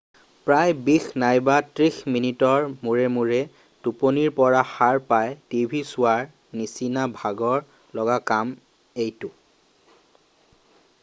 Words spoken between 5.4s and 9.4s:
TV চোৱাৰ নিচিনা ভাগৰ লগা কাম এইটো